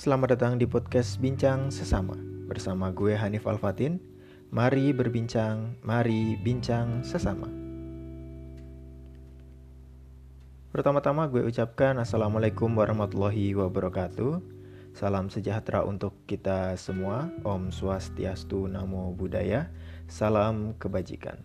Selamat 0.00 0.32
datang 0.32 0.56
di 0.56 0.64
podcast 0.64 1.20
Bincang 1.20 1.68
Sesama. 1.68 2.16
Bersama 2.48 2.88
gue 2.88 3.12
Hanif 3.12 3.44
Alfatin. 3.44 4.00
Mari 4.48 4.96
berbincang, 4.96 5.76
mari 5.84 6.40
bincang 6.40 7.04
sesama. 7.04 7.44
Pertama-tama 10.72 11.28
gue 11.28 11.44
ucapkan 11.44 12.00
Assalamualaikum 12.00 12.72
warahmatullahi 12.72 13.52
wabarakatuh. 13.52 14.40
Salam 14.96 15.28
sejahtera 15.28 15.84
untuk 15.84 16.16
kita 16.24 16.80
semua. 16.80 17.28
Om 17.44 17.68
Swastiastu 17.68 18.72
Namo 18.72 19.12
Buddhaya. 19.12 19.68
Salam 20.08 20.80
kebajikan. 20.80 21.44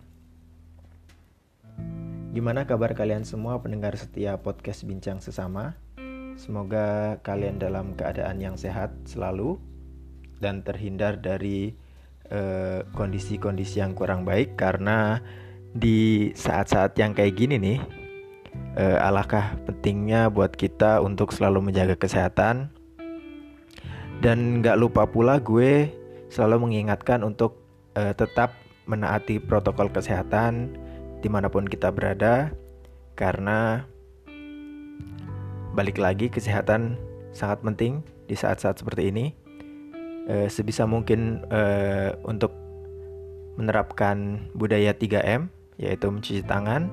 Gimana 2.32 2.64
kabar 2.64 2.96
kalian 2.96 3.28
semua 3.28 3.60
pendengar 3.60 4.00
setia 4.00 4.40
podcast 4.40 4.88
Bincang 4.88 5.20
Sesama? 5.20 5.76
Semoga 6.36 7.16
kalian 7.24 7.56
dalam 7.56 7.96
keadaan 7.96 8.36
yang 8.44 8.60
sehat 8.60 8.92
selalu 9.08 9.56
dan 10.36 10.60
terhindar 10.60 11.16
dari 11.16 11.72
eh, 12.28 12.84
kondisi-kondisi 12.92 13.80
uh, 13.80 13.88
yang 13.88 13.96
kurang 13.96 14.28
baik 14.28 14.52
karena 14.52 15.24
di 15.72 16.30
saat-saat 16.36 16.92
yang 17.00 17.16
kayak 17.16 17.36
gini 17.36 17.56
nih 17.56 17.78
uh, 18.76 19.00
alangkah 19.04 19.56
pentingnya 19.64 20.28
buat 20.28 20.52
kita 20.52 21.00
untuk 21.00 21.32
selalu 21.32 21.72
menjaga 21.72 21.96
kesehatan. 21.96 22.68
Dan 24.20 24.64
nggak 24.64 24.80
lupa 24.80 25.04
pula 25.04 25.40
gue 25.40 25.92
selalu 26.32 26.68
mengingatkan 26.68 27.20
untuk 27.20 27.60
uh, 27.96 28.12
tetap 28.16 28.56
menaati 28.88 29.40
protokol 29.40 29.92
kesehatan 29.92 30.72
di 31.20 31.28
mana 31.28 31.48
pun 31.48 31.68
kita 31.68 31.92
berada 31.92 32.52
karena 33.16 33.84
balik 35.76 36.00
lagi 36.00 36.32
kesehatan 36.32 36.96
sangat 37.36 37.60
penting 37.60 38.00
di 38.24 38.32
saat-saat 38.32 38.80
seperti 38.80 39.12
ini. 39.12 39.36
E, 40.26 40.48
sebisa 40.48 40.88
mungkin 40.88 41.44
e, 41.52 41.62
untuk 42.24 42.50
menerapkan 43.60 44.48
budaya 44.56 44.96
3M 44.96 45.52
yaitu 45.76 46.08
mencuci 46.08 46.40
tangan, 46.48 46.88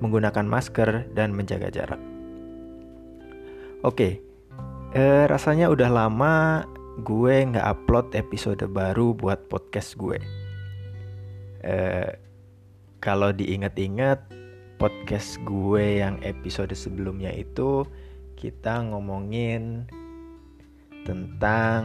menggunakan 0.00 0.48
masker 0.48 1.12
dan 1.12 1.36
menjaga 1.36 1.68
jarak. 1.68 2.00
Oke, 3.84 4.24
e, 4.96 5.02
rasanya 5.28 5.68
udah 5.68 5.92
lama 5.92 6.64
gue 7.04 7.36
nggak 7.52 7.68
upload 7.68 8.16
episode 8.16 8.64
baru 8.72 9.12
buat 9.12 9.52
podcast 9.52 10.00
gue. 10.00 10.16
E, 11.60 11.76
kalau 13.04 13.28
diingat-ingat 13.28 14.24
podcast 14.80 15.36
gue 15.44 16.00
yang 16.00 16.16
episode 16.24 16.72
sebelumnya 16.72 17.30
itu 17.30 17.84
kita 18.36 18.82
ngomongin 18.88 19.86
tentang 21.02 21.82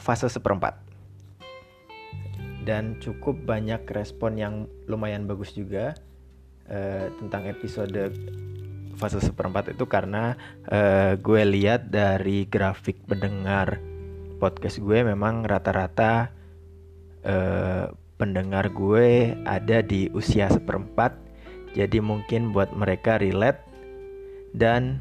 fase 0.00 0.26
seperempat. 0.26 0.80
Dan 2.60 3.00
cukup 3.00 3.40
banyak 3.48 3.82
respon 3.88 4.36
yang 4.36 4.54
lumayan 4.84 5.24
bagus 5.24 5.56
juga 5.56 5.96
uh, 6.68 7.06
tentang 7.18 7.48
episode 7.48 8.12
fase 9.00 9.16
seperempat 9.22 9.72
itu 9.72 9.88
karena 9.88 10.36
uh, 10.68 11.16
gue 11.16 11.42
lihat 11.48 11.88
dari 11.88 12.44
grafik 12.44 13.00
pendengar 13.08 13.80
podcast 14.36 14.76
gue 14.76 15.00
memang 15.00 15.48
rata-rata 15.48 16.28
uh, 17.24 17.88
pendengar 18.20 18.68
gue 18.68 19.32
ada 19.48 19.80
di 19.80 20.12
usia 20.12 20.52
seperempat. 20.52 21.16
Jadi 21.72 22.02
mungkin 22.02 22.52
buat 22.52 22.74
mereka 22.76 23.16
relate 23.16 23.69
dan 24.54 24.98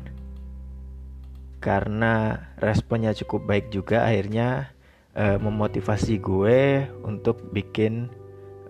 karena 1.60 2.40
responnya 2.64 3.12
cukup 3.12 3.44
baik 3.46 3.66
juga 3.70 4.08
akhirnya 4.08 4.72
uh, 5.20 5.38
memotivasi 5.38 6.22
gue 6.24 6.88
untuk 7.04 7.52
bikin 7.52 8.08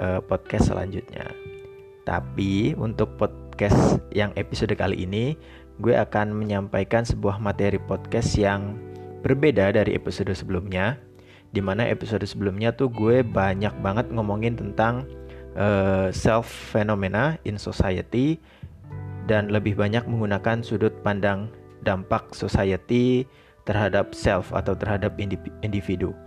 uh, 0.01 0.19
podcast 0.25 0.73
selanjutnya. 0.73 1.29
Tapi 2.07 2.73
untuk 2.73 3.13
podcast 3.19 4.01
yang 4.09 4.34
episode 4.34 4.73
kali 4.73 5.06
ini 5.06 5.38
gue 5.79 5.94
akan 5.94 6.34
menyampaikan 6.34 7.06
sebuah 7.06 7.38
materi 7.38 7.78
podcast 7.78 8.34
yang 8.35 8.75
berbeda 9.22 9.75
dari 9.75 9.94
episode 9.94 10.34
sebelumnya. 10.34 10.97
Di 11.50 11.61
mana 11.66 11.85
episode 11.90 12.25
sebelumnya 12.25 12.73
tuh 12.73 12.94
gue 12.94 13.25
banyak 13.25 13.73
banget 13.81 14.09
ngomongin 14.13 14.53
tentang 14.57 15.06
uh, 15.57 16.13
self 16.13 16.46
phenomena 16.46 17.38
in 17.46 17.57
society 17.57 18.38
dan 19.29 19.53
lebih 19.53 19.78
banyak 19.78 20.01
menggunakan 20.09 20.66
sudut 20.66 20.91
pandang 21.06 21.53
dampak 21.85 22.34
society 22.34 23.29
terhadap 23.69 24.17
self 24.17 24.50
atau 24.50 24.73
terhadap 24.73 25.13
individu. 25.62 26.17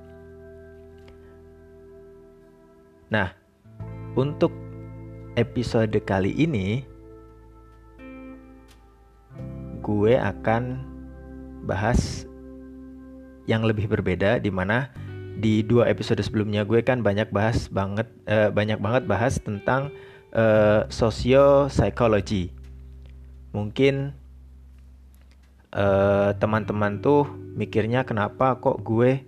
Nah, 3.11 3.35
untuk 4.15 4.55
episode 5.35 5.99
kali 6.07 6.31
ini 6.39 6.87
gue 9.83 10.15
akan 10.15 10.87
bahas 11.67 12.25
yang 13.51 13.67
lebih 13.67 13.91
berbeda 13.91 14.39
di 14.39 14.55
mana 14.55 14.95
di 15.43 15.67
dua 15.67 15.91
episode 15.91 16.23
sebelumnya 16.23 16.63
gue 16.63 16.79
kan 16.87 17.03
banyak 17.03 17.27
bahas 17.35 17.67
banget 17.67 18.07
uh, 18.31 18.55
banyak 18.55 18.79
banget 18.79 19.11
bahas 19.11 19.43
tentang 19.43 19.91
uh, 20.39 20.87
socio 20.87 21.67
psychology 21.67 22.55
mungkin 23.53 24.17
uh, 25.77 26.33
teman-teman 26.37 27.01
tuh 27.01 27.29
mikirnya 27.57 28.05
kenapa 28.09 28.57
kok 28.61 28.81
gue 28.81 29.21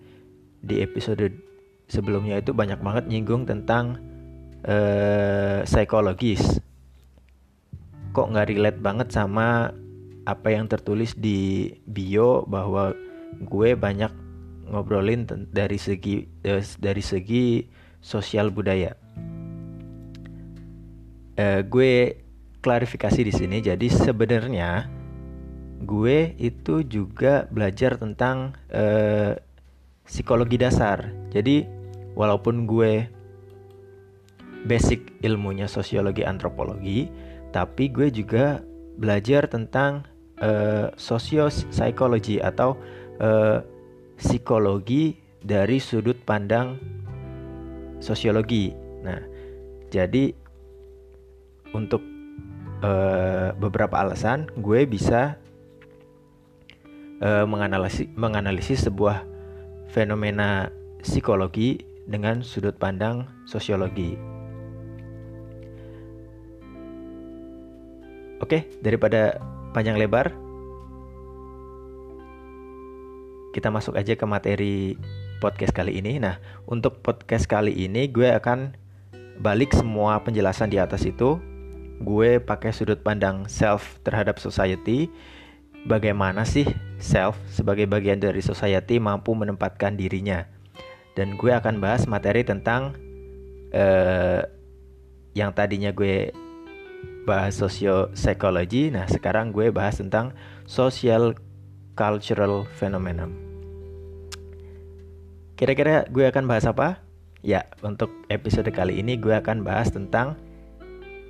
di 0.65 0.81
episode 0.81 1.29
sebelumnya 1.89 2.41
itu 2.41 2.57
banyak 2.57 2.81
banget 2.81 3.05
nyinggung 3.13 3.45
tentang 3.45 4.01
uh, 4.65 5.61
psikologis 5.69 6.61
kok 8.15 8.31
nggak 8.31 8.49
relate 8.55 8.81
banget 8.81 9.09
sama 9.13 9.75
apa 10.25 10.49
yang 10.49 10.71
tertulis 10.71 11.13
di 11.19 11.69
bio 11.85 12.49
bahwa 12.49 12.97
gue 13.45 13.77
banyak 13.77 14.09
ngobrolin 14.71 15.29
dari 15.53 15.77
segi 15.77 16.25
dari 16.81 17.03
segi 17.05 17.67
sosial 18.01 18.49
budaya. 18.49 18.97
Uh, 21.35 21.61
gue 21.67 22.24
klarifikasi 22.65 23.21
di 23.21 23.33
sini. 23.33 23.61
Jadi 23.61 23.93
sebenarnya 23.93 24.89
gue 25.85 26.33
itu 26.41 26.81
juga 26.89 27.45
belajar 27.53 28.01
tentang 28.01 28.57
uh, 28.73 29.37
psikologi 30.09 30.57
dasar. 30.57 31.13
Jadi 31.29 31.69
walaupun 32.17 32.65
gue 32.65 33.05
basic 34.65 35.21
ilmunya 35.21 35.69
sosiologi 35.69 36.25
antropologi, 36.25 37.13
tapi 37.53 37.93
gue 37.93 38.09
juga 38.09 38.65
belajar 38.97 39.45
tentang 39.45 40.09
uh, 40.41 40.89
sosio 40.97 41.53
psikologi 41.53 42.41
atau 42.41 42.81
uh, 43.21 43.61
psikologi 44.17 45.21
dari 45.45 45.77
sudut 45.77 46.17
pandang 46.25 46.81
sosiologi. 48.01 48.73
Nah, 49.05 49.21
jadi 49.93 50.33
untuk 51.77 52.14
uh, 52.85 53.57
beberapa 53.57 53.97
alasan 53.97 54.53
gue 54.61 54.85
bisa 54.85 55.41
uh, 57.25 57.49
menganalisis 57.49 58.09
menganalisis 58.13 58.85
sebuah 58.85 59.25
fenomena 59.89 60.69
psikologi 61.01 61.81
dengan 62.05 62.45
sudut 62.45 62.77
pandang 62.77 63.25
sosiologi. 63.49 64.21
Oke, 68.43 68.69
daripada 68.85 69.41
panjang 69.73 69.97
lebar, 69.97 70.37
kita 73.57 73.73
masuk 73.73 73.97
aja 73.97 74.13
ke 74.13 74.27
materi 74.29 75.01
podcast 75.41 75.73
kali 75.73 75.97
ini. 75.97 76.21
Nah, 76.21 76.37
untuk 76.69 77.01
podcast 77.01 77.49
kali 77.49 77.73
ini 77.73 78.05
gue 78.13 78.29
akan 78.37 78.77
balik 79.41 79.73
semua 79.73 80.21
penjelasan 80.21 80.69
di 80.69 80.77
atas 80.77 81.09
itu 81.09 81.41
gue 82.03 82.43
pakai 82.43 82.75
sudut 82.75 82.99
pandang 82.99 83.47
self 83.47 84.03
terhadap 84.03 84.43
society 84.43 85.07
bagaimana 85.87 86.43
sih 86.49 86.67
self 86.99 87.37
sebagai 87.53 87.85
bagian 87.85 88.19
dari 88.19 88.41
society 88.41 88.99
mampu 88.99 89.37
menempatkan 89.37 89.95
dirinya? 89.95 90.49
Dan 91.15 91.39
gue 91.39 91.55
akan 91.55 91.79
bahas 91.79 92.11
materi 92.11 92.43
tentang 92.43 92.99
uh, 93.71 94.43
yang 95.37 95.55
tadinya 95.55 95.95
gue 95.95 96.35
bahas 97.25 97.57
sosio 97.57 98.13
psychology 98.13 98.93
nah 98.93 99.09
sekarang 99.09 99.49
gue 99.49 99.73
bahas 99.73 99.97
tentang 99.97 100.35
social 100.67 101.39
cultural 101.95 102.67
phenomenon. 102.75 103.31
Kira-kira 105.55 106.05
gue 106.11 106.27
akan 106.27 106.51
bahas 106.51 106.67
apa? 106.67 106.99
Ya 107.45 107.71
untuk 107.87 108.11
episode 108.27 108.67
kali 108.75 108.99
ini 108.99 109.15
gue 109.15 109.31
akan 109.31 109.63
bahas 109.63 109.93
tentang 109.95 110.35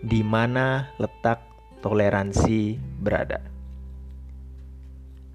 di 0.05 0.21
mana 0.21 0.93
letak 1.01 1.41
toleransi 1.81 2.77
berada. 3.01 3.41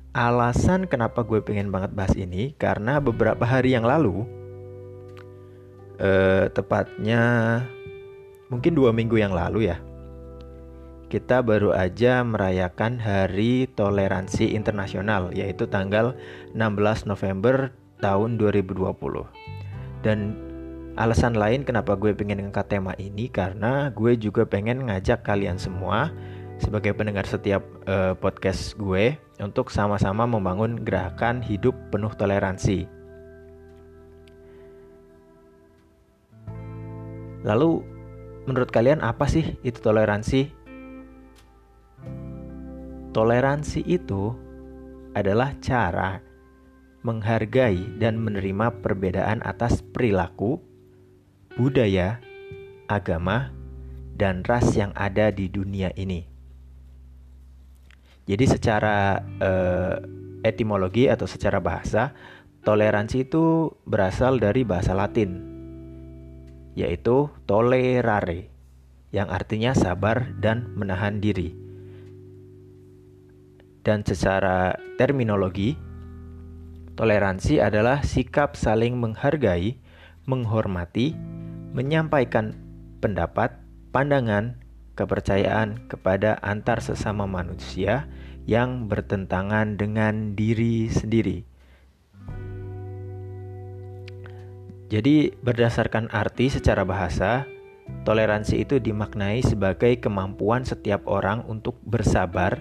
alasan 0.09 0.89
kenapa 0.89 1.21
gue 1.21 1.37
pengen 1.39 1.69
banget 1.69 1.93
bahas 1.93 2.17
ini 2.17 2.57
karena 2.57 2.97
beberapa 2.97 3.45
hari 3.45 3.77
yang 3.77 3.85
lalu, 3.85 4.25
eh, 6.01 6.49
tepatnya 6.49 7.21
mungkin 8.49 8.73
dua 8.73 8.89
minggu 8.89 9.21
yang 9.21 9.31
lalu 9.31 9.69
ya, 9.69 9.77
kita 11.09 11.41
baru 11.41 11.73
aja 11.73 12.21
merayakan 12.21 13.01
Hari 13.01 13.69
Toleransi 13.73 14.53
Internasional, 14.53 15.33
yaitu 15.33 15.65
tanggal 15.65 16.13
16 16.53 17.09
November 17.09 17.73
tahun 17.97 18.37
2020. 18.37 19.25
Dan 20.05 20.48
alasan 20.99 21.39
lain 21.39 21.63
kenapa 21.63 21.95
gue 21.95 22.11
pengen 22.11 22.43
ngangkat 22.43 22.75
tema 22.75 22.91
ini 22.99 23.31
karena 23.31 23.87
gue 23.95 24.19
juga 24.19 24.43
pengen 24.43 24.91
ngajak 24.91 25.23
kalian 25.23 25.55
semua 25.55 26.11
sebagai 26.59 26.91
pendengar 26.91 27.23
setiap 27.23 27.63
uh, 27.87 28.11
podcast 28.19 28.75
gue 28.75 29.15
untuk 29.39 29.71
sama-sama 29.71 30.27
membangun 30.27 30.83
gerakan 30.83 31.39
hidup 31.39 31.71
penuh 31.87 32.11
toleransi. 32.11 32.83
Lalu 37.47 37.79
menurut 38.43 38.67
kalian 38.67 38.99
apa 38.99 39.23
sih 39.31 39.55
itu 39.63 39.79
toleransi? 39.79 40.51
Toleransi 43.15 43.87
itu 43.87 44.35
adalah 45.15 45.55
cara 45.63 46.19
menghargai 47.07 47.95
dan 47.95 48.19
menerima 48.19 48.83
perbedaan 48.83 49.39
atas 49.47 49.79
perilaku, 49.79 50.59
budaya, 51.59 52.23
agama, 52.87 53.51
dan 54.15 54.47
ras 54.47 54.71
yang 54.79 54.95
ada 54.95 55.27
di 55.27 55.51
dunia 55.51 55.91
ini. 55.99 56.23
Jadi 58.23 58.45
secara 58.47 59.19
uh, 59.43 59.99
etimologi 60.47 61.11
atau 61.11 61.27
secara 61.27 61.59
bahasa, 61.59 62.15
toleransi 62.63 63.27
itu 63.27 63.75
berasal 63.83 64.39
dari 64.39 64.63
bahasa 64.63 64.95
Latin, 64.95 65.43
yaitu 66.79 67.27
tolerare, 67.43 68.47
yang 69.11 69.27
artinya 69.27 69.75
sabar 69.75 70.31
dan 70.39 70.71
menahan 70.79 71.19
diri. 71.19 71.51
Dan 73.83 74.05
secara 74.05 74.79
terminologi, 74.95 75.73
toleransi 76.95 77.59
adalah 77.59 78.05
sikap 78.05 78.53
saling 78.53 78.95
menghargai, 78.95 79.81
menghormati, 80.29 81.17
menyampaikan 81.73 82.57
pendapat, 82.99 83.53
pandangan, 83.93 84.57
kepercayaan 84.97 85.87
kepada 85.87 86.35
antar 86.43 86.83
sesama 86.83 87.23
manusia 87.23 88.11
yang 88.43 88.91
bertentangan 88.91 89.79
dengan 89.79 90.35
diri 90.35 90.91
sendiri. 90.91 91.47
Jadi, 94.89 95.37
berdasarkan 95.45 96.09
arti 96.09 96.49
secara 96.49 96.81
bahasa, 96.81 97.45
toleransi 98.09 98.65
itu 98.65 98.81
dimaknai 98.81 99.45
sebagai 99.45 100.01
kemampuan 100.01 100.65
setiap 100.65 101.05
orang 101.05 101.45
untuk 101.45 101.77
bersabar 101.85 102.57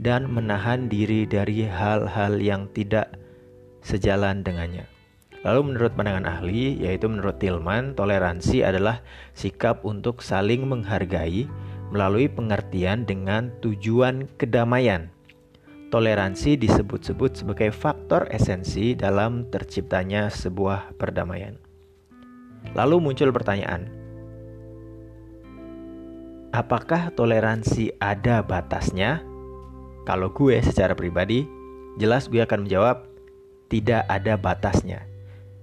dan 0.00 0.24
menahan 0.32 0.88
diri 0.88 1.28
dari 1.28 1.68
hal-hal 1.68 2.40
yang 2.40 2.72
tidak 2.72 3.12
sejalan 3.84 4.40
dengannya. 4.40 4.95
Lalu 5.44 5.60
menurut 5.72 5.92
pandangan 5.92 6.24
ahli, 6.24 6.80
yaitu 6.80 7.10
menurut 7.10 7.36
Tillman, 7.42 7.92
toleransi 7.92 8.64
adalah 8.64 9.04
sikap 9.36 9.84
untuk 9.84 10.24
saling 10.24 10.64
menghargai 10.64 11.44
melalui 11.92 12.26
pengertian 12.30 13.06
dengan 13.06 13.52
tujuan 13.62 14.26
kedamaian 14.40 15.12
toleransi 15.86 16.58
disebut-sebut 16.58 17.42
sebagai 17.42 17.70
faktor 17.70 18.26
esensi 18.28 18.98
dalam 18.98 19.46
terciptanya 19.48 20.28
sebuah 20.28 20.98
perdamaian. 20.98 21.56
Lalu 22.74 22.98
muncul 22.98 23.30
pertanyaan, 23.30 23.86
apakah 26.50 27.14
toleransi 27.14 27.94
ada 28.02 28.42
batasnya? 28.42 29.22
Kalau 30.06 30.30
gue 30.34 30.58
secara 30.62 30.94
pribadi, 30.94 31.46
jelas 31.98 32.26
gue 32.26 32.42
akan 32.42 32.66
menjawab 32.66 33.06
tidak 33.70 34.06
ada 34.10 34.34
batasnya. 34.38 35.15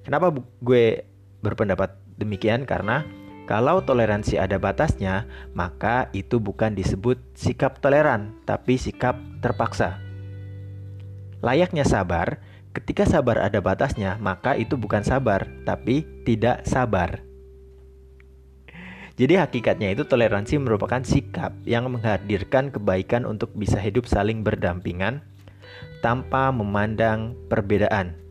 Kenapa 0.03 0.35
gue 0.59 1.07
berpendapat 1.39 1.95
demikian? 2.19 2.67
Karena 2.67 3.07
kalau 3.43 3.83
toleransi 3.83 4.39
ada 4.39 4.55
batasnya, 4.55 5.27
maka 5.51 6.07
itu 6.15 6.39
bukan 6.39 6.75
disebut 6.75 7.19
sikap 7.35 7.83
toleran, 7.83 8.35
tapi 8.47 8.79
sikap 8.79 9.19
terpaksa. 9.43 9.99
Layaknya 11.43 11.83
sabar, 11.83 12.39
ketika 12.71 13.03
sabar 13.03 13.43
ada 13.43 13.59
batasnya, 13.59 14.15
maka 14.23 14.55
itu 14.55 14.79
bukan 14.79 15.03
sabar, 15.03 15.43
tapi 15.67 16.07
tidak 16.23 16.63
sabar. 16.63 17.19
Jadi 19.19 19.37
hakikatnya 19.37 19.91
itu 19.91 20.07
toleransi 20.07 20.57
merupakan 20.57 21.03
sikap 21.03 21.51
yang 21.67 21.91
menghadirkan 21.91 22.71
kebaikan 22.71 23.27
untuk 23.27 23.51
bisa 23.53 23.77
hidup 23.77 24.09
saling 24.09 24.41
berdampingan 24.41 25.21
tanpa 26.01 26.49
memandang 26.49 27.35
perbedaan. 27.51 28.22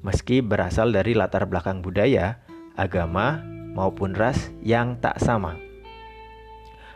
Meski 0.00 0.40
berasal 0.40 0.96
dari 0.96 1.12
latar 1.12 1.44
belakang 1.44 1.84
budaya, 1.84 2.40
agama, 2.72 3.44
maupun 3.76 4.16
ras 4.16 4.48
yang 4.64 4.96
tak 4.98 5.20
sama. 5.20 5.56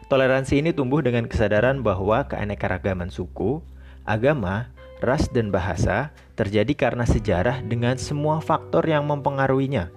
Toleransi 0.09 0.61
ini 0.61 0.71
tumbuh 0.77 1.01
dengan 1.01 1.25
kesadaran 1.25 1.81
bahwa 1.81 2.29
keanekaragaman 2.29 3.09
suku, 3.09 3.65
agama, 4.05 4.69
ras, 5.01 5.29
dan 5.33 5.49
bahasa 5.49 6.13
terjadi 6.37 6.73
karena 6.77 7.09
sejarah 7.09 7.65
dengan 7.65 7.97
semua 7.97 8.41
faktor 8.45 8.85
yang 8.85 9.09
mempengaruhinya. 9.09 9.89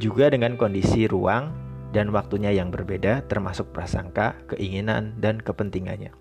Juga 0.00 0.32
dengan 0.32 0.56
kondisi 0.56 1.04
ruang 1.04 1.52
dan 1.92 2.08
waktunya 2.14 2.56
yang 2.56 2.72
berbeda 2.72 3.28
termasuk 3.28 3.68
prasangka, 3.76 4.38
keinginan, 4.48 5.16
dan 5.20 5.42
kepentingannya. 5.42 6.14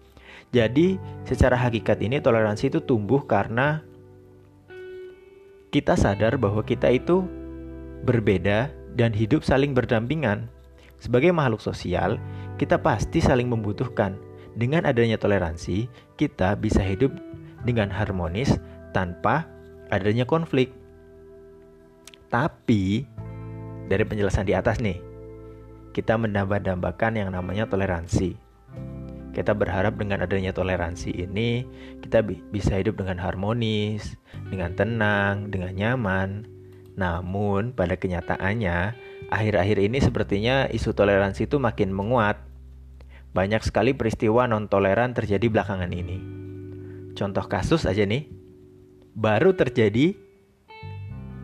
Jadi, 0.50 0.98
secara 1.30 1.56
hakikat 1.56 2.02
ini 2.02 2.20
toleransi 2.20 2.74
itu 2.74 2.82
tumbuh 2.82 3.24
karena 3.24 3.86
kita 5.70 5.94
sadar 5.94 6.38
bahwa 6.42 6.66
kita 6.66 6.90
itu 6.90 7.26
berbeda 8.06 8.74
dan 8.98 9.14
hidup 9.14 9.46
saling 9.46 9.78
berdampingan. 9.78 10.50
Sebagai 11.00 11.32
makhluk 11.32 11.62
sosial, 11.62 12.18
kita 12.60 12.82
pasti 12.82 13.22
saling 13.22 13.48
membutuhkan. 13.48 14.18
Dengan 14.58 14.84
adanya 14.84 15.16
toleransi, 15.16 15.88
kita 16.20 16.58
bisa 16.58 16.82
hidup 16.84 17.14
dengan 17.64 17.88
harmonis 17.88 18.58
tanpa 18.92 19.46
adanya 19.94 20.26
konflik. 20.26 20.74
Tapi 22.28 23.06
dari 23.88 24.04
penjelasan 24.04 24.50
di 24.50 24.54
atas 24.58 24.82
nih, 24.82 25.00
kita 25.94 26.18
mendambah-dambakan 26.18 27.18
yang 27.18 27.30
namanya 27.32 27.70
toleransi. 27.70 28.49
Kita 29.40 29.56
berharap 29.56 29.96
dengan 29.96 30.20
adanya 30.20 30.52
toleransi 30.52 31.16
ini 31.16 31.64
kita 32.04 32.20
bisa 32.28 32.76
hidup 32.76 33.00
dengan 33.00 33.24
harmonis, 33.24 34.20
dengan 34.52 34.76
tenang, 34.76 35.48
dengan 35.48 35.72
nyaman. 35.80 36.44
Namun 37.00 37.72
pada 37.72 37.96
kenyataannya 37.96 39.00
akhir-akhir 39.32 39.80
ini 39.80 40.04
sepertinya 40.04 40.68
isu 40.68 40.92
toleransi 40.92 41.48
itu 41.48 41.56
makin 41.56 41.96
menguat. 41.96 42.36
Banyak 43.32 43.64
sekali 43.64 43.96
peristiwa 43.96 44.44
non 44.44 44.68
toleran 44.68 45.16
terjadi 45.16 45.48
belakangan 45.48 45.96
ini. 45.96 46.20
Contoh 47.16 47.48
kasus 47.48 47.88
aja 47.88 48.04
nih, 48.04 48.28
baru 49.16 49.56
terjadi 49.56 50.20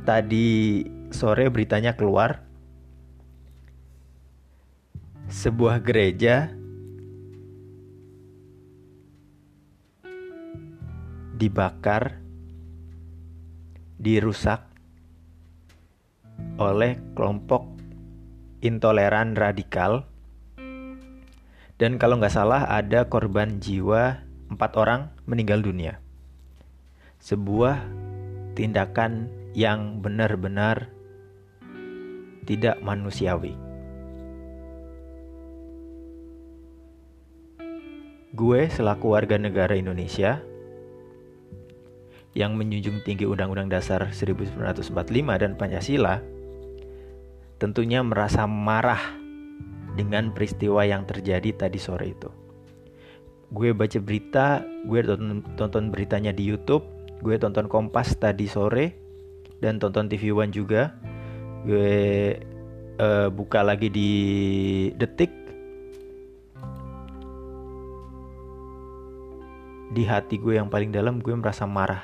tadi 0.03 0.83
sore 1.15 1.47
beritanya 1.47 1.95
keluar 1.95 2.43
sebuah 5.31 5.79
gereja 5.79 6.51
dibakar, 11.35 12.23
dirusak 13.99 14.63
oleh 16.55 16.99
kelompok 17.15 17.67
intoleran 18.63 19.35
radikal 19.35 20.07
dan 21.75 21.99
kalau 21.99 22.15
nggak 22.15 22.31
salah 22.31 22.63
ada 22.71 23.11
korban 23.11 23.59
jiwa 23.59 24.23
empat 24.47 24.71
orang 24.79 25.11
meninggal 25.27 25.59
dunia. 25.59 25.99
Sebuah 27.19 27.83
tindakan 28.55 29.27
yang 29.51 29.99
benar-benar 29.99 30.87
tidak 32.47 32.79
manusiawi. 32.79 33.59
Gue 38.35 38.67
selaku 38.67 39.15
warga 39.15 39.39
negara 39.39 39.75
Indonesia 39.79 40.43
yang 42.35 42.59
menjunjung 42.59 43.01
tinggi 43.07 43.23
Undang-Undang 43.23 43.71
Dasar 43.71 44.11
1945 44.11 44.59
dan 45.39 45.55
Pancasila 45.55 46.19
tentunya 47.55 48.03
merasa 48.03 48.43
marah 48.43 48.99
dengan 49.95 50.35
peristiwa 50.35 50.83
yang 50.83 51.07
terjadi 51.07 51.55
tadi 51.55 51.79
sore 51.79 52.11
itu. 52.11 52.27
Gue 53.55 53.71
baca 53.71 53.95
berita 54.03 54.67
gue 54.83 54.99
tonton, 54.99 55.39
tonton 55.55 55.87
beritanya 55.87 56.35
di 56.35 56.43
YouTube 56.43 56.83
gue 57.23 57.39
tonton 57.39 57.71
Kompas 57.71 58.19
tadi 58.19 58.45
sore 58.45 58.91
dan 59.63 59.79
tonton 59.79 60.11
TV 60.11 60.35
One 60.35 60.51
juga. 60.51 60.91
Gue 61.63 62.35
uh, 62.99 63.31
buka 63.31 63.63
lagi 63.63 63.87
di 63.87 64.11
Detik 64.99 65.31
di 69.95 70.03
hati 70.03 70.35
gue 70.35 70.59
yang 70.59 70.67
paling 70.67 70.91
dalam 70.91 71.23
gue 71.23 71.31
merasa 71.31 71.63
marah 71.63 72.03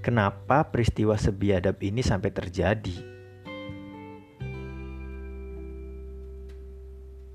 kenapa 0.00 0.72
peristiwa 0.72 1.20
sebiadab 1.20 1.76
ini 1.84 2.00
sampai 2.00 2.32
terjadi 2.32 2.96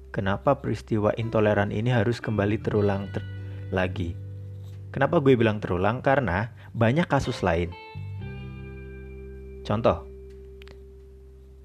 kenapa 0.09 0.57
peristiwa 0.57 1.13
intoleran 1.13 1.69
ini 1.69 1.93
harus 1.93 2.17
kembali 2.17 2.57
terulang 2.59 3.05
ter 3.13 3.21
lagi. 3.71 4.13
Kenapa 4.91 5.23
gue 5.23 5.39
bilang 5.39 5.63
terulang? 5.63 6.03
Karena 6.03 6.51
banyak 6.75 7.07
kasus 7.07 7.39
lain. 7.41 7.71
Contoh, 9.63 10.03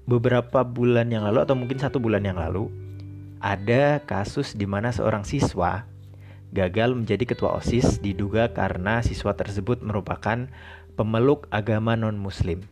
beberapa 0.07 0.63
bulan 0.63 1.11
yang 1.11 1.27
lalu 1.27 1.43
atau 1.43 1.59
mungkin 1.59 1.75
satu 1.75 1.99
bulan 1.99 2.23
yang 2.23 2.39
lalu, 2.39 2.71
ada 3.43 3.99
kasus 4.07 4.55
di 4.55 4.63
mana 4.63 4.95
seorang 4.95 5.27
siswa 5.27 5.83
gagal 6.55 6.95
menjadi 6.95 7.23
ketua 7.27 7.59
OSIS 7.59 7.99
diduga 7.99 8.51
karena 8.55 9.03
siswa 9.03 9.35
tersebut 9.35 9.83
merupakan 9.83 10.47
pemeluk 10.95 11.45
agama 11.51 11.99
non-muslim. 11.99 12.63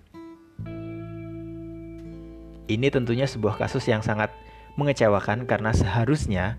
Ini 2.66 2.88
tentunya 2.90 3.30
sebuah 3.30 3.62
kasus 3.62 3.86
yang 3.86 4.02
sangat 4.02 4.34
mengecewakan 4.76 5.46
karena 5.46 5.70
seharusnya 5.70 6.58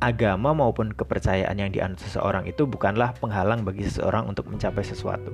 agama 0.00 0.56
maupun 0.56 0.92
kepercayaan 0.92 1.56
yang 1.60 1.70
dianut 1.70 2.00
seseorang 2.00 2.48
itu 2.48 2.64
bukanlah 2.64 3.12
penghalang 3.20 3.62
bagi 3.62 3.84
seseorang 3.84 4.24
untuk 4.24 4.48
mencapai 4.48 4.84
sesuatu. 4.84 5.32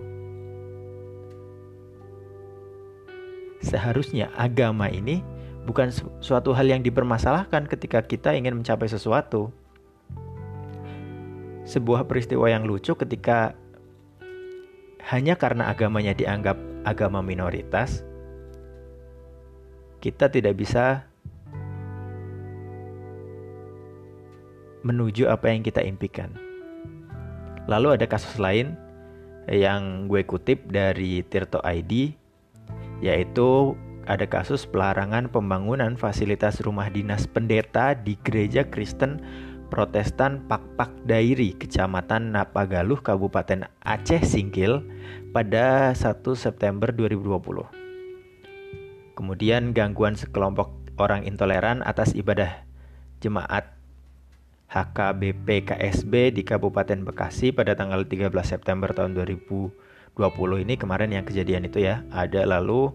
Seharusnya 3.60 4.32
agama 4.34 4.88
ini 4.88 5.20
bukan 5.68 5.92
suatu 6.18 6.56
hal 6.56 6.66
yang 6.66 6.80
dipermasalahkan 6.80 7.68
ketika 7.68 8.00
kita 8.02 8.32
ingin 8.32 8.58
mencapai 8.58 8.88
sesuatu. 8.88 9.52
Sebuah 11.70 12.10
peristiwa 12.10 12.50
yang 12.50 12.66
lucu 12.66 12.98
ketika 12.98 13.54
hanya 15.06 15.38
karena 15.38 15.70
agamanya 15.70 16.10
dianggap 16.18 16.58
agama 16.82 17.22
minoritas, 17.22 18.02
kita 20.02 20.26
tidak 20.26 20.58
bisa 20.58 21.06
menuju 24.82 25.30
apa 25.30 25.54
yang 25.54 25.62
kita 25.62 25.78
impikan. 25.86 26.34
Lalu 27.70 28.02
ada 28.02 28.10
kasus 28.10 28.34
lain 28.42 28.74
yang 29.46 30.10
gue 30.10 30.26
kutip 30.26 30.66
dari 30.66 31.22
Tirto 31.22 31.62
ID 31.62 32.18
yaitu 32.98 33.78
ada 34.10 34.26
kasus 34.26 34.66
pelarangan 34.66 35.30
pembangunan 35.30 35.94
fasilitas 35.94 36.58
rumah 36.66 36.90
dinas 36.90 37.30
pendeta 37.30 37.94
di 37.94 38.18
gereja 38.26 38.66
Kristen 38.66 39.22
Protestan 39.70 40.44
Pakpak 40.50 40.90
Dairi, 41.06 41.54
Kecamatan 41.54 42.34
Napagaluh, 42.34 42.98
Kabupaten 42.98 43.70
Aceh 43.86 44.26
Singkil 44.26 44.82
pada 45.30 45.94
1 45.94 46.20
September 46.34 46.90
2020. 46.90 47.70
Kemudian 49.14 49.70
gangguan 49.70 50.18
sekelompok 50.18 50.74
orang 50.98 51.22
intoleran 51.22 51.86
atas 51.86 52.18
ibadah 52.18 52.66
jemaat 53.22 53.78
HKBP 54.70 55.66
KSB 55.66 56.34
di 56.34 56.42
Kabupaten 56.42 57.06
Bekasi 57.06 57.54
pada 57.54 57.78
tanggal 57.78 58.06
13 58.06 58.30
September 58.42 58.90
tahun 58.90 59.14
2020 59.18 59.70
ini 60.66 60.74
kemarin 60.78 61.10
yang 61.14 61.22
kejadian 61.22 61.66
itu 61.66 61.82
ya 61.82 62.02
ada 62.10 62.42
lalu 62.42 62.90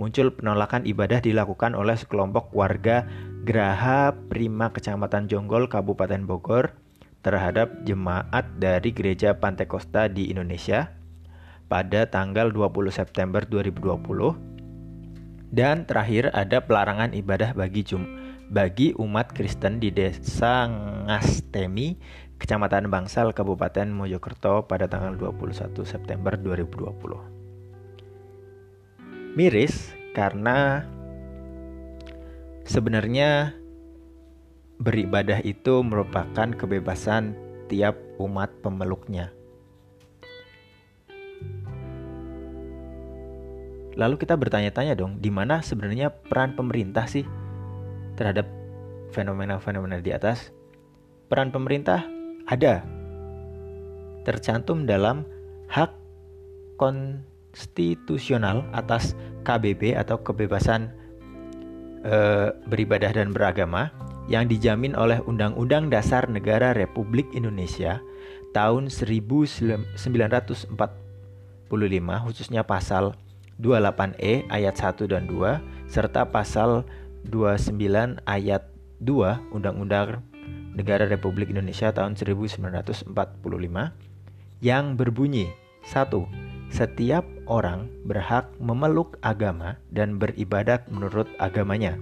muncul 0.00 0.32
penolakan 0.32 0.88
ibadah 0.88 1.20
dilakukan 1.20 1.76
oleh 1.76 1.94
sekelompok 2.00 2.52
warga 2.56 3.04
Geraha 3.42 4.14
Prima 4.30 4.70
Kecamatan 4.70 5.26
Jonggol 5.26 5.66
Kabupaten 5.66 6.22
Bogor 6.22 6.78
terhadap 7.26 7.82
jemaat 7.82 8.46
dari 8.62 8.94
Gereja 8.94 9.34
Pantekosta 9.34 10.06
di 10.06 10.30
Indonesia 10.30 10.94
pada 11.66 12.06
tanggal 12.06 12.54
20 12.54 12.94
September 12.94 13.42
2020 13.42 15.50
dan 15.50 15.90
terakhir 15.90 16.30
ada 16.30 16.62
pelarangan 16.62 17.10
ibadah 17.18 17.50
bagi 17.58 17.82
Jumat 17.82 18.22
bagi 18.52 18.92
umat 19.00 19.32
Kristen 19.32 19.80
di 19.80 19.88
Desa 19.88 20.68
Ngastemi, 20.68 21.96
Kecamatan 22.36 22.92
Bangsal, 22.92 23.32
Kabupaten 23.32 23.88
Mojokerto 23.88 24.68
pada 24.68 24.84
tanggal 24.92 25.16
21 25.16 25.72
September 25.88 26.36
2020. 26.36 29.32
Miris 29.32 29.96
karena 30.12 30.84
sebenarnya 32.72 33.52
beribadah 34.80 35.44
itu 35.44 35.84
merupakan 35.84 36.48
kebebasan 36.56 37.36
tiap 37.68 38.00
umat 38.16 38.48
pemeluknya. 38.64 39.28
Lalu 43.92 44.16
kita 44.16 44.40
bertanya-tanya 44.40 44.96
dong, 44.96 45.20
di 45.20 45.28
mana 45.28 45.60
sebenarnya 45.60 46.08
peran 46.08 46.56
pemerintah 46.56 47.04
sih 47.04 47.28
terhadap 48.16 48.48
fenomena-fenomena 49.12 50.00
di 50.00 50.16
atas, 50.16 50.48
peran 51.28 51.52
pemerintah 51.52 52.08
ada 52.48 52.80
tercantum 54.24 54.88
dalam 54.88 55.28
hak 55.68 55.92
konstitusional 56.80 58.64
atas 58.72 59.12
KBB 59.44 59.92
atau 59.92 60.24
kebebasan 60.24 61.01
e, 62.02 62.50
beribadah 62.68 63.14
dan 63.14 63.32
beragama 63.32 63.90
yang 64.30 64.46
dijamin 64.46 64.94
oleh 64.94 65.18
Undang-Undang 65.26 65.90
Dasar 65.90 66.30
Negara 66.30 66.70
Republik 66.74 67.26
Indonesia 67.34 67.98
tahun 68.54 68.92
1945 68.92 70.70
khususnya 72.22 72.62
pasal 72.62 73.16
28E 73.58 74.46
ayat 74.50 74.74
1 74.78 75.10
dan 75.10 75.26
2 75.26 75.90
serta 75.90 76.28
pasal 76.30 76.86
29 77.26 77.78
ayat 78.26 78.62
2 79.02 79.54
Undang-Undang 79.54 80.22
Negara 80.72 81.04
Republik 81.04 81.52
Indonesia 81.52 81.92
tahun 81.92 82.16
1945 82.16 83.12
yang 84.64 84.84
berbunyi 84.96 85.52
1. 85.84 86.51
Setiap 86.72 87.28
orang 87.52 87.92
berhak 88.08 88.48
memeluk 88.56 89.20
agama 89.20 89.76
dan 89.92 90.16
beribadat 90.16 90.88
menurut 90.88 91.28
agamanya, 91.36 92.00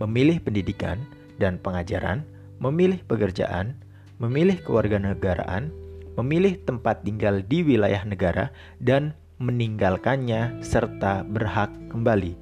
memilih 0.00 0.40
pendidikan 0.40 1.04
dan 1.36 1.60
pengajaran, 1.60 2.24
memilih 2.64 2.96
pekerjaan, 3.04 3.76
memilih 4.16 4.56
kewarganegaraan, 4.64 5.68
memilih 6.16 6.56
tempat 6.64 7.04
tinggal 7.04 7.44
di 7.44 7.60
wilayah 7.60 8.00
negara, 8.08 8.48
dan 8.80 9.12
meninggalkannya 9.36 10.64
serta 10.64 11.20
berhak 11.28 11.68
kembali. 11.92 12.40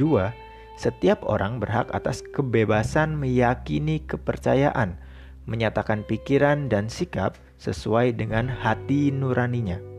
2 0.00 0.32
setiap 0.80 1.20
orang 1.28 1.60
berhak 1.60 1.92
atas 1.92 2.24
kebebasan 2.32 3.12
meyakini 3.12 4.00
kepercayaan, 4.00 4.96
menyatakan 5.44 6.08
pikiran 6.08 6.72
dan 6.72 6.88
sikap 6.88 7.36
sesuai 7.60 8.16
dengan 8.16 8.48
hati 8.48 9.12
nuraninya. 9.12 9.89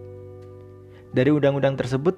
Dari 1.11 1.27
undang-undang 1.27 1.75
tersebut, 1.75 2.15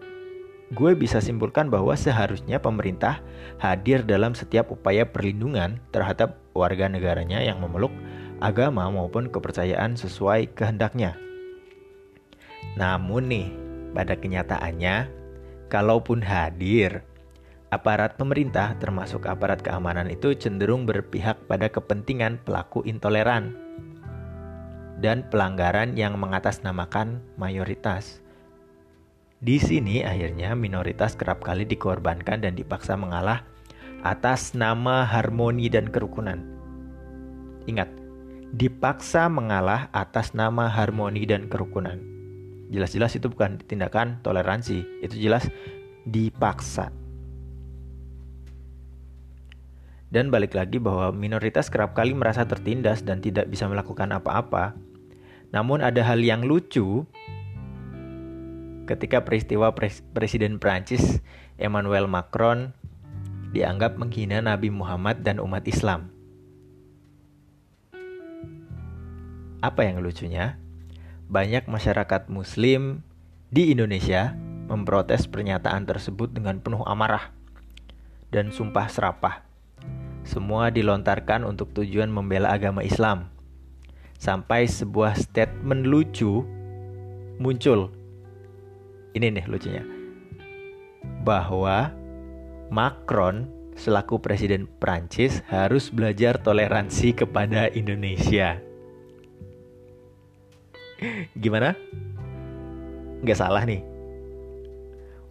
gue 0.69 0.91
bisa 0.93 1.17
simpulkan 1.17 1.69
bahwa 1.69 1.97
seharusnya 1.97 2.61
pemerintah 2.61 3.25
hadir 3.57 4.05
dalam 4.05 4.37
setiap 4.37 4.69
upaya 4.69 5.05
perlindungan 5.05 5.81
terhadap 5.89 6.37
warga 6.53 6.85
negaranya 6.85 7.41
yang 7.41 7.57
memeluk 7.57 7.89
agama 8.37 8.85
maupun 8.93 9.33
kepercayaan 9.33 9.97
sesuai 9.97 10.53
kehendaknya. 10.53 11.17
Namun 12.77 13.29
nih, 13.29 13.47
pada 13.97 14.17
kenyataannya, 14.17 15.09
kalaupun 15.69 16.21
hadir, 16.21 17.01
aparat 17.73 18.17
pemerintah 18.17 18.77
termasuk 18.77 19.25
aparat 19.25 19.61
keamanan 19.65 20.09
itu 20.09 20.37
cenderung 20.37 20.85
berpihak 20.85 21.49
pada 21.49 21.65
kepentingan 21.69 22.41
pelaku 22.45 22.85
intoleran 22.85 23.57
dan 25.01 25.25
pelanggaran 25.27 25.97
yang 25.97 26.15
mengatasnamakan 26.15 27.19
mayoritas. 27.35 28.22
Di 29.43 29.59
sini 29.59 29.99
akhirnya 30.07 30.55
minoritas 30.55 31.19
kerap 31.19 31.43
kali 31.43 31.67
dikorbankan 31.67 32.39
dan 32.47 32.55
dipaksa 32.55 32.95
mengalah 32.95 33.43
atas 33.99 34.55
nama 34.55 35.03
harmoni 35.03 35.67
dan 35.67 35.91
kerukunan. 35.91 36.39
Ingat, 37.67 37.91
dipaksa 38.55 39.27
mengalah 39.27 39.91
atas 39.91 40.31
nama 40.31 40.71
harmoni 40.71 41.27
dan 41.27 41.51
kerukunan. 41.51 41.99
Jelas-jelas 42.71 43.19
itu 43.19 43.27
bukan 43.27 43.59
tindakan 43.67 44.23
toleransi, 44.23 45.03
itu 45.03 45.19
jelas 45.19 45.51
dipaksa. 46.07 46.95
Dan 50.07 50.31
balik 50.31 50.55
lagi 50.55 50.79
bahwa 50.79 51.11
minoritas 51.11 51.67
kerap 51.67 51.91
kali 51.99 52.15
merasa 52.15 52.47
tertindas 52.47 53.03
dan 53.03 53.19
tidak 53.19 53.51
bisa 53.51 53.67
melakukan 53.67 54.07
apa-apa. 54.15 54.71
Namun 55.51 55.83
ada 55.83 55.99
hal 55.99 56.23
yang 56.23 56.47
lucu 56.47 57.03
ketika 58.83 59.23
peristiwa 59.23 59.71
pres 59.71 60.03
Presiden 60.11 60.59
Prancis 60.59 61.23
Emmanuel 61.55 62.11
Macron 62.11 62.75
dianggap 63.53 63.95
menghina 63.95 64.41
Nabi 64.41 64.73
Muhammad 64.73 65.21
dan 65.21 65.37
umat 65.37 65.63
Islam. 65.69 66.09
Apa 69.63 69.87
yang 69.87 70.03
lucunya? 70.03 70.59
Banyak 71.31 71.71
masyarakat 71.71 72.27
muslim 72.27 73.05
di 73.47 73.71
Indonesia 73.71 74.35
memprotes 74.67 75.29
pernyataan 75.29 75.87
tersebut 75.87 76.33
dengan 76.35 76.59
penuh 76.59 76.83
amarah 76.83 77.31
dan 78.33 78.49
sumpah 78.51 78.89
serapah. 78.91 79.45
Semua 80.27 80.73
dilontarkan 80.73 81.45
untuk 81.47 81.71
tujuan 81.77 82.09
membela 82.09 82.51
agama 82.51 82.81
Islam. 82.81 83.29
Sampai 84.19 84.67
sebuah 84.67 85.15
statement 85.15 85.87
lucu 85.87 86.43
muncul. 87.37 88.02
Ini 89.13 89.29
nih 89.29 89.45
lucunya. 89.45 89.85
Bahwa 91.21 91.93
Macron 92.73 93.45
selaku 93.77 94.17
presiden 94.17 94.65
Prancis 94.81 95.45
harus 95.49 95.93
belajar 95.93 96.41
toleransi 96.41 97.13
kepada 97.13 97.69
Indonesia. 97.73 98.57
Gimana? 101.37 101.77
Nggak 103.21 103.37
salah 103.37 103.61
nih. 103.65 103.85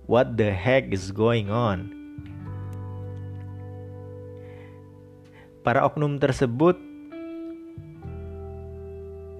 What 0.07 0.39
the 0.39 0.55
heck 0.55 0.95
is 0.95 1.11
going 1.11 1.51
on? 1.51 1.91
Para 5.63 5.87
oknum 5.87 6.19
tersebut 6.19 6.75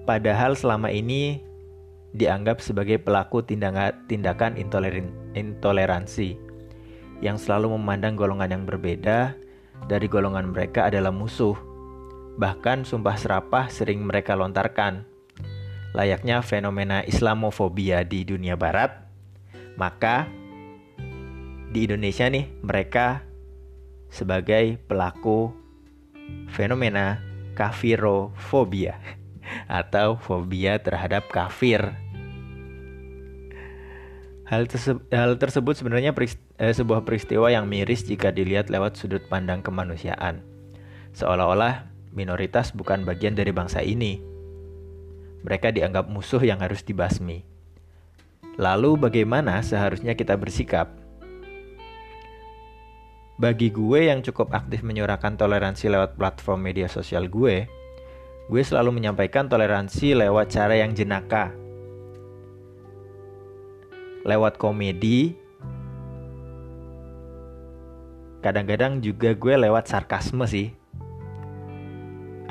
padahal 0.03 0.55
selama 0.55 0.91
ini 0.91 1.43
dianggap 2.13 2.61
sebagai 2.61 3.01
pelaku 3.01 3.41
tindakan 3.41 4.53
intoleransi 5.33 6.37
yang 7.23 7.41
selalu 7.41 7.73
memandang 7.79 8.13
golongan 8.13 8.53
yang 8.53 8.63
berbeda 8.69 9.33
dari 9.89 10.07
golongan 10.07 10.53
mereka 10.53 10.87
adalah 10.87 11.09
musuh. 11.09 11.55
Bahkan 12.37 12.85
sumpah 12.85 13.17
serapah 13.17 13.69
sering 13.69 14.03
mereka 14.05 14.33
lontarkan. 14.33 15.05
Layaknya 15.93 16.41
fenomena 16.41 17.05
Islamofobia 17.05 18.01
di 18.01 18.25
dunia 18.25 18.57
barat, 18.57 19.05
maka 19.77 20.25
di 21.69 21.85
Indonesia 21.85 22.25
nih 22.25 22.49
mereka 22.65 23.21
sebagai 24.09 24.81
pelaku 24.89 25.53
fenomena 26.49 27.21
kafirofobia 27.53 28.97
atau 29.69 30.17
fobia 30.17 30.81
terhadap 30.81 31.29
kafir. 31.29 32.02
Hal, 34.43 34.67
terse 34.67 34.99
hal 35.09 35.39
tersebut 35.39 35.79
sebenarnya 35.79 36.11
eh, 36.59 36.75
sebuah 36.75 37.07
peristiwa 37.07 37.47
yang 37.47 37.65
miris 37.65 38.03
jika 38.03 38.29
dilihat 38.29 38.67
lewat 38.67 38.99
sudut 38.99 39.23
pandang 39.31 39.63
kemanusiaan. 39.63 40.43
Seolah-olah 41.15 41.87
minoritas 42.11 42.75
bukan 42.75 43.07
bagian 43.07 43.33
dari 43.33 43.55
bangsa 43.55 43.79
ini. 43.79 44.19
Mereka 45.43 45.71
dianggap 45.71 46.11
musuh 46.11 46.43
yang 46.43 46.59
harus 46.59 46.83
dibasmi. 46.83 47.43
Lalu 48.59 48.99
bagaimana 48.99 49.63
seharusnya 49.63 50.13
kita 50.13 50.37
bersikap? 50.37 51.03
bagi 53.33 53.73
gue 53.73 54.13
yang 54.13 54.21
cukup 54.21 54.53
aktif 54.53 54.85
menyuarakan 54.85 55.35
toleransi 55.35 55.89
lewat 55.89 56.15
platform 56.15 56.63
media 56.63 56.85
sosial 56.85 57.25
gue, 57.25 57.65
gue 58.47 58.61
selalu 58.61 58.93
menyampaikan 58.93 59.49
toleransi 59.49 60.13
lewat 60.15 60.53
cara 60.53 60.77
yang 60.77 60.93
jenaka. 60.93 61.49
Lewat 64.23 64.55
komedi, 64.55 65.35
kadang-kadang 68.43 68.99
juga 68.99 69.31
gue 69.31 69.53
lewat 69.55 69.87
sarkasme 69.87 70.43
sih. 70.43 70.75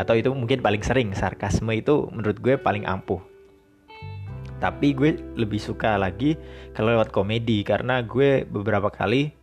Atau 0.01 0.17
itu 0.17 0.33
mungkin 0.33 0.65
paling 0.65 0.81
sering, 0.81 1.13
sarkasme 1.13 1.69
itu 1.77 2.09
menurut 2.09 2.41
gue 2.41 2.57
paling 2.57 2.89
ampuh. 2.89 3.21
Tapi 4.57 4.97
gue 4.97 5.21
lebih 5.37 5.61
suka 5.61 6.01
lagi 6.01 6.39
kalau 6.73 6.97
lewat 6.97 7.13
komedi 7.13 7.61
karena 7.61 8.01
gue 8.01 8.49
beberapa 8.49 8.89
kali 8.89 9.35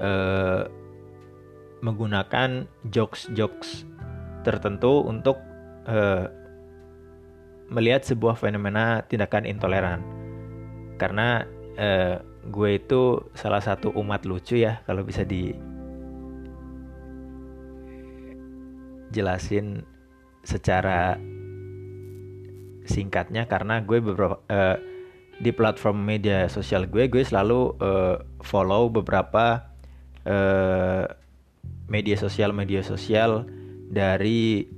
uh, 0.00 0.64
menggunakan 1.82 2.66
jokes-jokes 2.88 3.84
tertentu 4.46 5.02
untuk 5.02 5.36
uh, 5.86 6.30
melihat 7.68 8.06
sebuah 8.06 8.38
fenomena 8.38 9.04
tindakan 9.04 9.44
intoleran. 9.44 10.17
Karena 10.98 11.46
uh, 11.78 12.20
gue 12.48 12.70
itu 12.76 13.22
salah 13.38 13.62
satu 13.62 13.94
umat 13.96 14.26
lucu 14.26 14.58
ya 14.58 14.82
kalau 14.84 15.06
bisa 15.06 15.22
di 15.22 15.54
jelasin 19.14 19.86
secara 20.44 21.16
singkatnya. 22.84 23.46
Karena 23.46 23.80
gue 23.80 24.02
beberapa 24.02 24.42
uh, 24.50 24.76
di 25.38 25.54
platform 25.54 26.02
media 26.02 26.50
sosial 26.50 26.90
gue 26.90 27.06
gue 27.06 27.22
selalu 27.22 27.78
uh, 27.78 28.18
follow 28.42 28.90
beberapa 28.90 29.68
Eh, 30.28 31.04
media 31.88 32.16
sosial 32.20 32.52
media 32.52 32.84
sosial 32.84 33.48
dari 33.88 34.68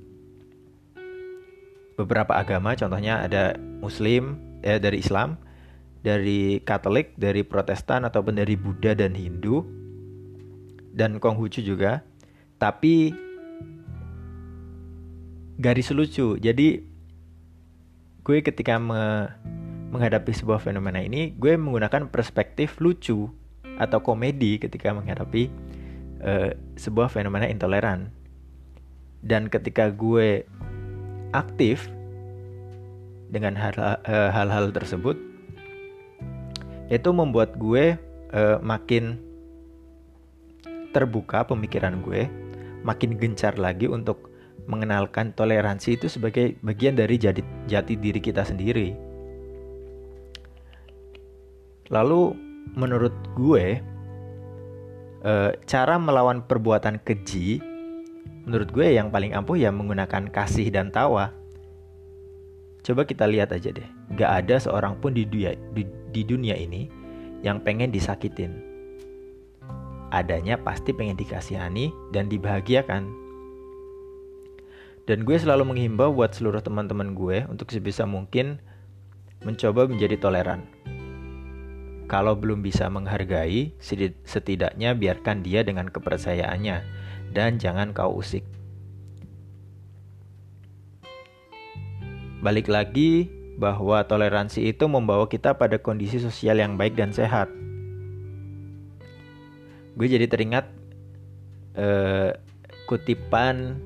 beberapa 1.99 2.39
agama. 2.39 2.79
Contohnya 2.79 3.27
ada 3.27 3.59
Muslim 3.59 4.39
eh, 4.63 4.79
dari 4.79 5.03
Islam 5.03 5.35
dari 6.01 6.65
Katolik 6.65 7.17
dari 7.21 7.45
Protestan 7.45 8.09
ataupun 8.09 8.41
dari 8.41 8.57
Buddha 8.57 8.97
dan 8.97 9.13
Hindu 9.13 9.65
dan 10.97 11.21
Konghucu 11.21 11.61
juga 11.61 12.01
tapi 12.57 13.13
garis 15.61 15.93
lucu 15.93 16.41
jadi 16.41 16.81
gue 18.21 18.39
ketika 18.41 18.81
me 18.81 19.29
menghadapi 19.91 20.31
sebuah 20.31 20.63
fenomena 20.63 21.03
ini 21.03 21.35
gue 21.35 21.59
menggunakan 21.59 22.09
perspektif 22.15 22.79
lucu 22.79 23.27
atau 23.81 23.99
komedi 24.05 24.61
ketika 24.61 24.93
menghadapi 24.93 25.49
uh, 26.21 26.53
sebuah 26.77 27.09
fenomena 27.09 27.49
intoleran. 27.49 28.13
Dan 29.21 29.49
ketika 29.53 29.93
gue 29.93 30.49
aktif 31.37 31.93
dengan 33.29 33.53
eh, 33.53 34.31
hal-hal 34.33 34.73
tersebut, 34.73 35.13
itu 36.91 37.11
membuat 37.15 37.55
gue 37.57 37.95
uh, 38.35 38.59
makin 38.61 39.17
terbuka 40.91 41.47
pemikiran 41.47 42.03
gue, 42.03 42.27
makin 42.83 43.15
gencar 43.15 43.55
lagi 43.57 43.87
untuk 43.87 44.29
mengenalkan 44.67 45.31
toleransi 45.33 45.97
itu 45.97 46.07
sebagai 46.11 46.59
bagian 46.61 46.99
dari 46.99 47.17
jati, 47.17 47.43
jati 47.71 47.95
diri 47.95 48.19
kita 48.19 48.43
sendiri. 48.43 48.95
Lalu 51.91 52.35
menurut 52.75 53.15
gue 53.35 53.79
uh, 55.25 55.51
cara 55.67 55.97
melawan 55.99 56.45
perbuatan 56.45 57.01
keji 57.03 57.63
menurut 58.47 58.69
gue 58.73 58.97
yang 58.97 59.13
paling 59.13 59.37
ampuh 59.37 59.59
ya 59.59 59.71
menggunakan 59.71 60.31
kasih 60.33 60.73
dan 60.73 60.89
tawa 60.89 61.35
coba 62.81 63.05
kita 63.05 63.29
lihat 63.29 63.53
aja 63.53 63.71
deh 63.71 63.87
gak 64.17 64.45
ada 64.47 64.57
seorang 64.57 64.97
pun 64.99 65.13
di 65.13 65.29
dunia 65.29 65.53
di, 65.77 65.85
di 66.11 66.27
dunia 66.27 66.59
ini 66.59 66.91
yang 67.41 67.63
pengen 67.65 67.95
disakitin. 67.95 68.61
Adanya 70.11 70.59
pasti 70.59 70.91
pengen 70.91 71.15
dikasihani 71.15 71.95
dan 72.11 72.27
dibahagiakan. 72.27 73.07
Dan 75.07 75.23
gue 75.23 75.39
selalu 75.39 75.71
menghimbau 75.71 76.11
buat 76.11 76.35
seluruh 76.35 76.63
teman-teman 76.63 77.15
gue 77.15 77.47
untuk 77.47 77.71
sebisa 77.71 78.07
mungkin 78.07 78.59
mencoba 79.47 79.87
menjadi 79.87 80.19
toleran. 80.21 80.67
Kalau 82.11 82.35
belum 82.35 82.59
bisa 82.61 82.91
menghargai, 82.91 83.71
setidaknya 84.27 84.99
biarkan 84.99 85.47
dia 85.47 85.63
dengan 85.63 85.87
kepercayaannya 85.87 86.83
dan 87.31 87.63
jangan 87.63 87.95
kau 87.95 88.19
usik. 88.19 88.43
Balik 92.43 92.67
lagi 92.67 93.40
bahwa 93.61 94.01
toleransi 94.09 94.73
itu 94.73 94.89
membawa 94.89 95.29
kita 95.29 95.53
pada 95.61 95.77
kondisi 95.77 96.17
sosial 96.17 96.57
yang 96.57 96.81
baik 96.81 96.97
dan 96.97 97.13
sehat. 97.13 97.53
Gue 100.01 100.09
jadi 100.09 100.25
teringat 100.25 100.65
uh, 101.77 102.33
kutipan 102.89 103.77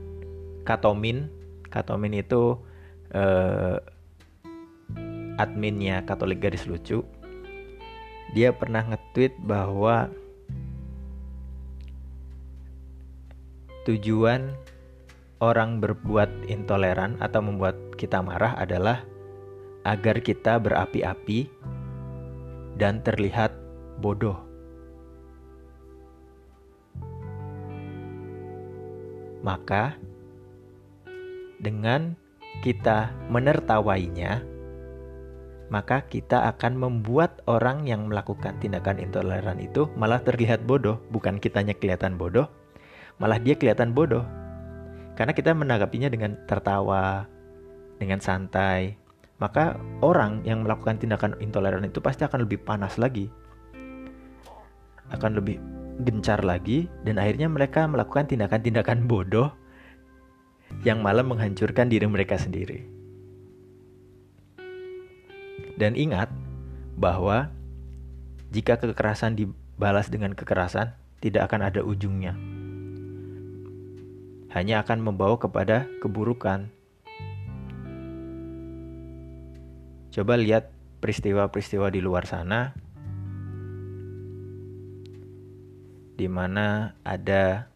Katomin. 0.62 1.26
Katomin 1.74 2.14
itu 2.14 2.62
uh, 3.10 3.82
adminnya 5.42 6.06
Katolik 6.06 6.38
Garis 6.38 6.70
Lucu 6.70 7.02
dia 8.34 8.50
pernah 8.50 8.82
nge-tweet 8.82 9.38
bahwa 9.46 10.10
tujuan 13.86 14.58
orang 15.38 15.78
berbuat 15.78 16.50
intoleran 16.50 17.14
atau 17.22 17.44
membuat 17.46 17.78
kita 17.94 18.18
marah 18.26 18.58
adalah 18.58 19.06
agar 19.84 20.20
kita 20.24 20.56
berapi-api 20.58 21.46
dan 22.80 23.04
terlihat 23.04 23.52
bodoh. 24.00 24.40
Maka, 29.44 29.92
dengan 31.60 32.16
kita 32.64 33.12
menertawainya, 33.28 34.40
maka 35.68 36.00
kita 36.08 36.48
akan 36.56 36.80
membuat 36.80 37.44
orang 37.44 37.84
yang 37.84 38.08
melakukan 38.08 38.56
tindakan 38.60 38.96
intoleran 39.00 39.60
itu 39.60 39.88
malah 40.00 40.20
terlihat 40.24 40.64
bodoh, 40.64 40.96
bukan 41.12 41.36
kitanya 41.36 41.76
kelihatan 41.76 42.16
bodoh, 42.16 42.48
malah 43.20 43.36
dia 43.36 43.52
kelihatan 43.52 43.92
bodoh. 43.92 44.24
Karena 45.14 45.36
kita 45.36 45.52
menanggapinya 45.52 46.08
dengan 46.08 46.40
tertawa, 46.48 47.28
dengan 48.00 48.18
santai, 48.24 48.98
maka 49.42 49.78
orang 50.04 50.42
yang 50.46 50.62
melakukan 50.62 50.98
tindakan 50.98 51.34
intoleran 51.42 51.86
itu 51.86 51.98
pasti 51.98 52.22
akan 52.22 52.46
lebih 52.46 52.62
panas 52.62 52.96
lagi. 53.00 53.26
Akan 55.10 55.36
lebih 55.36 55.58
gencar 56.02 56.42
lagi 56.42 56.90
dan 57.06 57.22
akhirnya 57.22 57.46
mereka 57.46 57.86
melakukan 57.86 58.26
tindakan-tindakan 58.26 59.06
bodoh 59.06 59.54
yang 60.82 61.04
malah 61.04 61.22
menghancurkan 61.22 61.86
diri 61.86 62.06
mereka 62.10 62.34
sendiri. 62.34 62.82
Dan 65.74 65.98
ingat 65.98 66.30
bahwa 66.94 67.50
jika 68.54 68.78
kekerasan 68.78 69.34
dibalas 69.34 70.06
dengan 70.06 70.30
kekerasan, 70.34 70.94
tidak 71.18 71.50
akan 71.50 71.60
ada 71.66 71.80
ujungnya. 71.82 72.38
Hanya 74.54 74.86
akan 74.86 75.02
membawa 75.02 75.34
kepada 75.34 75.90
keburukan. 75.98 76.70
Coba 80.14 80.38
lihat 80.38 80.70
peristiwa-peristiwa 81.02 81.90
di 81.90 81.98
luar 81.98 82.22
sana 82.22 82.70
di 86.14 86.30
mana 86.30 86.94
ada 87.02 87.66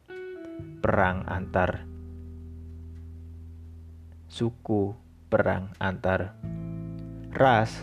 perang 0.78 1.26
antar 1.26 1.82
suku, 4.30 4.94
perang 5.26 5.74
antar 5.82 6.38
ras, 7.34 7.74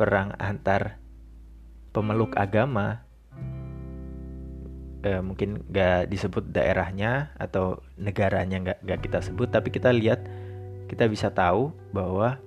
perang 0.00 0.32
antar 0.40 0.96
pemeluk 1.92 2.32
agama. 2.40 3.04
Eh, 5.04 5.20
mungkin 5.20 5.68
gak 5.68 6.08
disebut 6.08 6.48
daerahnya 6.48 7.36
atau 7.36 7.84
negaranya 8.00 8.72
gak, 8.72 8.78
gak 8.88 9.00
kita 9.04 9.20
sebut, 9.20 9.52
tapi 9.52 9.68
kita 9.68 9.92
lihat 9.92 10.24
kita 10.88 11.04
bisa 11.12 11.28
tahu 11.28 11.76
bahwa 11.92 12.40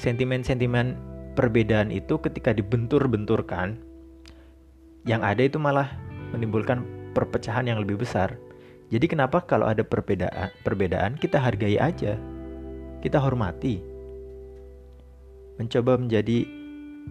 sentimen-sentimen 0.00 0.96
perbedaan 1.36 1.92
itu 1.92 2.16
ketika 2.16 2.56
dibentur-benturkan 2.56 3.76
yang 5.04 5.20
ada 5.20 5.44
itu 5.44 5.60
malah 5.60 5.92
menimbulkan 6.32 6.84
perpecahan 7.12 7.68
yang 7.68 7.76
lebih 7.84 8.00
besar. 8.00 8.40
Jadi 8.88 9.06
kenapa 9.06 9.44
kalau 9.44 9.68
ada 9.68 9.84
perbedaan, 9.84 10.50
perbedaan 10.64 11.20
kita 11.20 11.36
hargai 11.36 11.76
aja, 11.76 12.16
kita 13.04 13.20
hormati, 13.20 13.78
mencoba 15.60 16.00
menjadi 16.00 16.48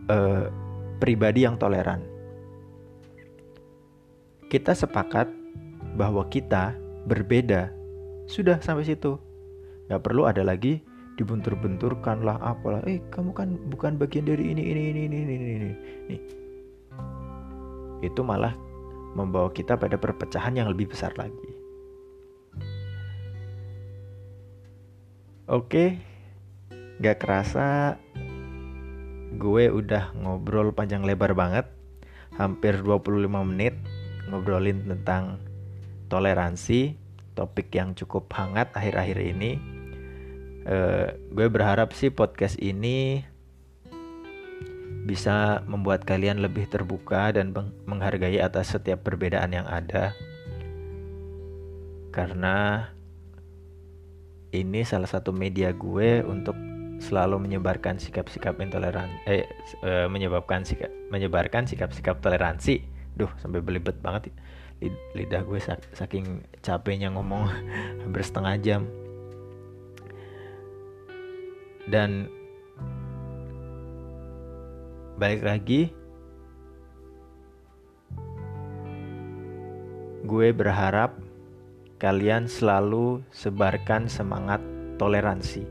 uh, 0.09 0.49
pribadi 0.97 1.45
yang 1.45 1.55
toleran. 1.55 2.03
Kita 4.49 4.73
sepakat 4.73 5.29
bahwa 5.93 6.25
kita 6.27 6.73
berbeda, 7.05 7.69
sudah 8.25 8.59
sampai 8.59 8.89
situ. 8.89 9.15
Gak 9.87 10.03
perlu 10.03 10.25
ada 10.25 10.41
lagi 10.43 10.88
dibentur-benturkan 11.19 12.23
lah 12.23 12.39
apalah. 12.39 12.79
Eh 12.87 13.03
kamu 13.11 13.35
kan 13.35 13.59
bukan 13.67 13.99
bagian 13.99 14.23
dari 14.23 14.55
ini 14.55 14.63
ini 14.71 14.81
ini 14.95 15.01
ini 15.03 15.17
ini 15.19 15.35
ini. 15.35 15.71
Nih 16.07 16.21
itu 17.99 18.21
malah 18.23 18.55
membawa 19.15 19.51
kita 19.51 19.75
pada 19.75 19.99
perpecahan 19.99 20.55
yang 20.55 20.71
lebih 20.71 20.91
besar 20.91 21.11
lagi. 21.19 21.49
Oke, 25.49 25.97
gak 27.01 27.25
kerasa 27.25 27.97
gue 29.33 29.65
udah 29.73 30.13
ngobrol 30.13 30.69
panjang 30.69 31.01
lebar 31.01 31.33
banget, 31.33 31.65
hampir 32.37 32.85
25 32.85 33.25
menit 33.49 33.73
ngobrolin 34.29 34.85
tentang 34.85 35.41
toleransi, 36.05 36.93
topik 37.33 37.73
yang 37.73 37.97
cukup 37.97 38.29
hangat 38.29 38.69
akhir-akhir 38.77 39.17
ini. 39.25 39.78
Uh, 40.67 41.15
gue 41.31 41.47
berharap 41.47 41.95
sih 41.95 42.11
podcast 42.11 42.59
ini 42.59 43.23
bisa 45.09 45.65
membuat 45.65 46.05
kalian 46.05 46.43
lebih 46.43 46.69
terbuka 46.69 47.33
dan 47.33 47.55
menghargai 47.89 48.37
atas 48.37 48.77
setiap 48.77 49.01
perbedaan 49.01 49.49
yang 49.55 49.65
ada. 49.65 50.13
Karena 52.13 52.85
ini 54.53 54.81
salah 54.85 55.09
satu 55.09 55.33
media 55.33 55.73
gue 55.73 56.21
untuk 56.25 56.53
selalu 56.99 57.39
menyebarkan 57.39 57.95
sikap-sikap 57.95 58.59
intoleran 58.59 59.07
eh 59.23 59.47
e, 59.79 59.91
menyebabkan 60.11 60.67
sikap 60.67 60.91
menyebarkan 61.09 61.63
sikap-sikap 61.65 62.19
toleransi. 62.19 62.83
Duh, 63.15 63.31
sampai 63.39 63.63
belibet 63.63 63.97
banget 64.03 64.29
lidah 65.15 65.43
gue 65.43 65.59
saking 65.91 66.43
capeknya 66.63 67.11
ngomong 67.11 67.47
hampir 68.03 68.23
setengah 68.23 68.55
jam. 68.59 68.81
Dan 71.89 72.29
balik 75.19 75.43
lagi 75.43 75.91
gue 80.23 80.47
berharap 80.55 81.17
kalian 81.99 82.47
selalu 82.47 83.19
sebarkan 83.33 84.07
semangat 84.07 84.63
toleransi 84.95 85.67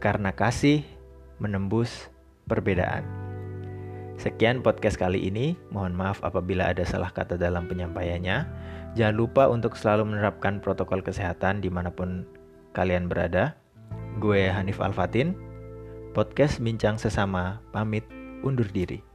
karena 0.00 0.32
kasih 0.32 0.80
menembus 1.36 2.08
perbedaan. 2.48 3.04
Sekian 4.16 4.60
podcast 4.60 5.00
kali 5.00 5.28
ini. 5.28 5.56
Mohon 5.72 5.96
maaf 5.96 6.20
apabila 6.20 6.68
ada 6.72 6.84
salah 6.84 7.08
kata 7.08 7.40
dalam 7.40 7.68
penyampaiannya. 7.68 8.44
Jangan 8.92 9.16
lupa 9.16 9.48
untuk 9.48 9.76
selalu 9.76 10.12
menerapkan 10.12 10.60
protokol 10.60 11.00
kesehatan 11.00 11.64
di 11.64 11.72
mana 11.72 11.88
pun 11.88 12.28
kalian 12.76 13.08
berada. 13.08 13.59
Gue 14.20 14.52
Hanif 14.52 14.84
Alfatin, 14.84 15.32
podcast 16.12 16.60
Bincang 16.60 17.00
Sesama, 17.00 17.64
pamit 17.72 18.04
undur 18.44 18.68
diri. 18.68 19.09